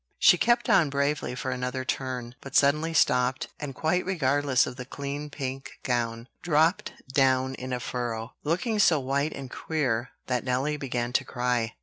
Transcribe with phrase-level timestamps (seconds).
[0.17, 4.83] She kept on bravely for another turn; but suddenly stopped, and, quite regardless of the
[4.83, 10.75] clean pink gown, dropped down in a furrow, looking so white and queer that Nelly
[10.75, 11.75] began to cry.